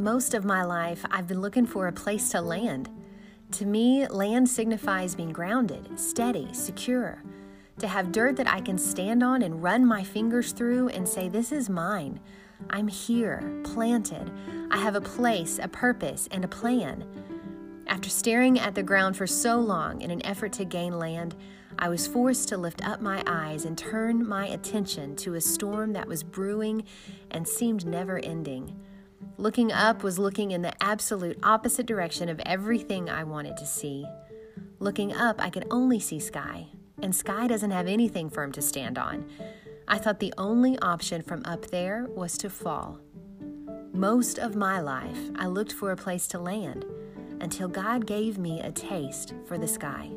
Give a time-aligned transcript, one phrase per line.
[0.00, 2.88] Most of my life, I've been looking for a place to land.
[3.52, 7.22] To me, land signifies being grounded, steady, secure.
[7.80, 11.28] To have dirt that I can stand on and run my fingers through and say,
[11.28, 12.18] This is mine.
[12.70, 14.32] I'm here, planted.
[14.70, 17.04] I have a place, a purpose, and a plan.
[17.86, 21.36] After staring at the ground for so long in an effort to gain land,
[21.78, 25.92] I was forced to lift up my eyes and turn my attention to a storm
[25.92, 26.84] that was brewing
[27.30, 28.80] and seemed never ending.
[29.40, 34.04] Looking up was looking in the absolute opposite direction of everything I wanted to see.
[34.80, 36.66] Looking up, I could only see sky,
[37.00, 39.24] and sky doesn't have anything firm to stand on.
[39.88, 42.98] I thought the only option from up there was to fall.
[43.94, 46.84] Most of my life, I looked for a place to land
[47.40, 50.10] until God gave me a taste for the sky.